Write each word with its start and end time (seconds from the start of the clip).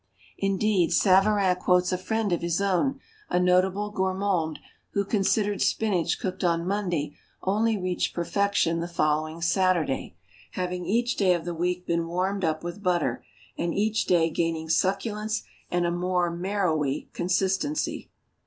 Indeed 0.39 0.91
Savarin 0.91 1.57
quotes 1.57 1.91
a 1.91 1.97
friend 1.99 2.33
of 2.33 2.41
his 2.41 2.59
own, 2.59 2.99
a 3.29 3.39
notable 3.39 3.91
gourmand, 3.91 4.57
who 4.93 5.05
considered 5.05 5.61
spinach 5.61 6.19
cooked 6.19 6.43
on 6.43 6.65
Monday 6.65 7.15
only 7.43 7.77
reached 7.77 8.15
perfection 8.15 8.79
the 8.79 8.87
following 8.87 9.43
Saturday, 9.43 10.15
having 10.53 10.87
each 10.87 11.17
day 11.17 11.35
of 11.35 11.45
the 11.45 11.53
week 11.53 11.85
been 11.85 12.07
warmed 12.07 12.43
up 12.43 12.63
with 12.63 12.81
butter, 12.81 13.23
and 13.59 13.75
each 13.75 14.05
day 14.05 14.31
gaining 14.31 14.69
succulence 14.69 15.43
and 15.69 15.85
a 15.85 15.91
more 15.91 16.31
marrowy 16.31 17.11
consistency. 17.13 18.09